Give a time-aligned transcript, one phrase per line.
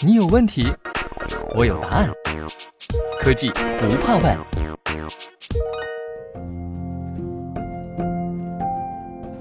[0.00, 0.66] 你有问题，
[1.56, 2.08] 我有答案。
[3.20, 4.38] 科技不怕问。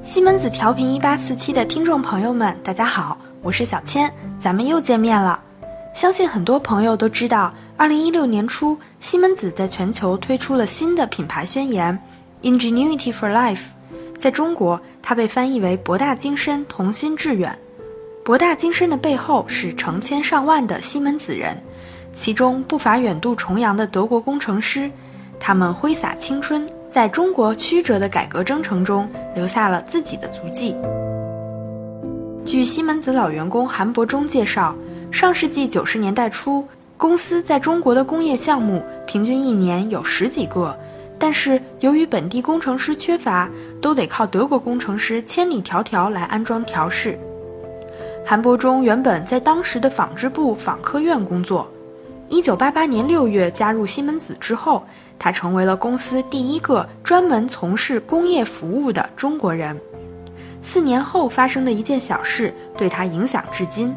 [0.03, 5.43] 西门子调频一八四七的听众朋友们，大家好，我是小千，咱们又见面了。
[5.93, 11.97] 相信很多朋友都知道，二零一六年初，西门子在全球推出了新的品牌宣言
[12.41, 13.65] “Ingenuity for Life”。
[14.17, 17.57] 在中国，它被翻译为“博大精深，同心致远”。
[18.27, 21.55] 博大精深的背后是成千上万的西门子人，
[22.13, 24.91] 其中不乏远渡重洋的德国工程师，
[25.39, 30.75] 他们挥洒青春，在中国曲折的改革征程中留下了自己的足迹。
[32.43, 34.75] 据西门子老员工韩伯忠介绍。
[35.09, 36.67] 上世纪九十年代初，
[36.97, 40.77] 公司在中国的工业项目平均一年有十几个，
[41.17, 43.49] 但是由于本地工程师缺乏，
[43.81, 47.17] 都得靠德国工程师千里迢迢来安装调试。
[48.29, 51.65] 韩伯忠原本在当时的纺织部纺科院工作，
[52.27, 54.83] 一九八八年六月加入西门子之后，
[55.17, 59.79] 他成为了公司第一个专门从事工业服务的中国人。
[60.61, 63.95] 四年后发生的一件小事，对他影响至今。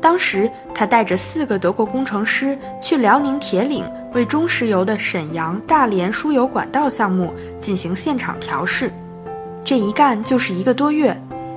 [0.00, 8.90] 当时，他带着四个德国工程师去辽宁铁岭，为中石油的沈阳大连输油管道项目进行现场调试。
[9.64, 11.16] 这一干就是一个多月，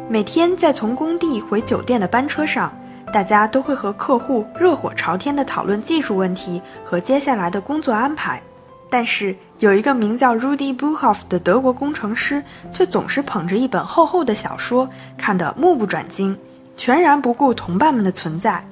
[0.10, 2.74] 每天在从工地回酒店的班车上，
[3.12, 8.42] 大家都会和客户热火朝天地讨论技术问题和接下来的工作安排。
[8.90, 12.42] 但是，有一个名叫 Rudy Buchhoff 的德国工程师，
[12.72, 16.38] 却总是捧着一本厚厚的小说，看得目不转睛。
[16.78, 18.66] 全然不顾同伴们的存在，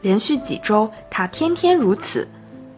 [0.00, 2.28] 连续几周，他天天如此。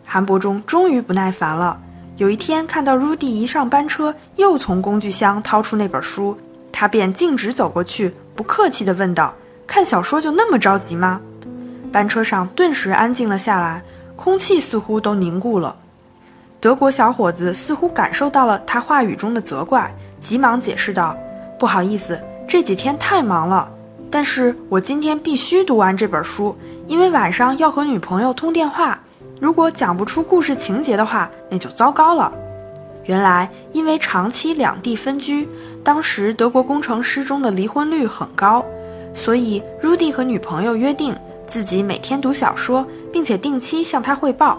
[0.04, 1.80] 韩伯中终于不耐烦了。
[2.18, 6.36] 有一天，看到 Rudy 一上班车，又从工具箱掏出那本书，
[6.78, 9.34] 他便径直走过去，不客气地问道
[9.66, 11.22] ：“看小说就那么着急吗？”
[11.90, 13.82] 班车上顿时安静了下来，
[14.14, 15.74] 空气似乎都凝固了。
[16.60, 19.90] 德国小伙子似乎感受到了他话语中的责怪，
[20.20, 21.16] 急忙解释道
[21.58, 23.66] ：“不好意思，这几天太忙了。”
[24.12, 26.54] 但是我今天必须读完这本书，
[26.86, 29.00] 因为晚上要和女朋友通电话。
[29.40, 32.30] 如果讲不出故事情节的话，那就糟糕了。
[33.06, 35.48] 原来，因为长期两地分居，
[35.82, 38.64] 当时德国工程师中的离婚率很高，
[39.14, 44.58] 所以 Rudy 和女朋友约定自己每天读小说，并且定期向他汇报，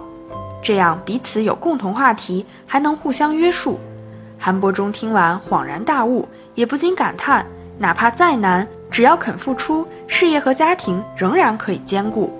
[0.62, 3.80] 这样彼此有共同话题，还能互相约束。
[4.40, 7.46] 韩伯忠听完恍然大悟，也不禁感叹：
[7.78, 8.68] 哪怕再难。
[8.90, 12.34] 只要肯付出，事业和家庭仍然可以兼顾。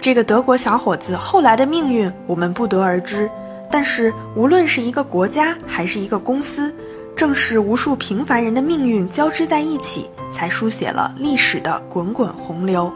[0.00, 3.30] 这个德国小伙子后来的命运我们不得而知，
[3.72, 6.72] 但是无论是一个国家还是一个公司，
[7.16, 12.92] 正是无数平凡人的命运交织在一起，才书写了历史的滚滚洪流。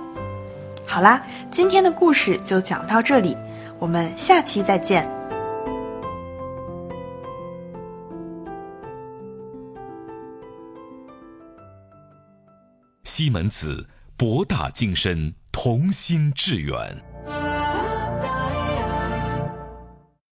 [0.87, 3.35] 好啦，今天的故事就讲到这里，
[3.79, 5.11] 我们下期再见。
[13.05, 13.87] 西门子，
[14.19, 17.06] 博大精深，同心致远。